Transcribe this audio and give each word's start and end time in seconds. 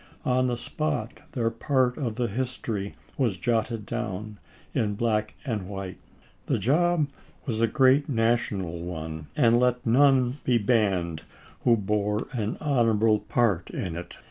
On 0.25 0.47
the 0.47 0.57
spot, 0.57 1.19
their 1.33 1.51
part 1.51 1.95
of 1.95 2.15
the 2.15 2.25
history 2.25 2.95
was 3.19 3.37
jotted 3.37 3.85
down 3.85 4.39
in 4.73 4.95
black 4.95 5.35
and 5.45 5.69
white. 5.69 5.99
The 6.47 6.57
job 6.57 7.07
was 7.45 7.61
a 7.61 7.67
great 7.67 8.09
national 8.09 8.81
one, 8.81 9.27
and 9.37 9.59
let 9.59 9.85
none 9.85 10.39
be 10.43 10.57
banned 10.57 11.21
who 11.65 11.77
bore 11.77 12.25
an 12.33 12.57
honorable 12.59 13.19
part 13.19 13.69
in 13.69 13.95
it. 13.95 14.17